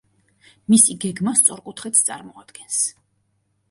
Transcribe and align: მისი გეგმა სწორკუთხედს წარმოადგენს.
მისი 0.73 0.95
გეგმა 1.05 1.35
სწორკუთხედს 1.43 2.05
წარმოადგენს. 2.11 2.85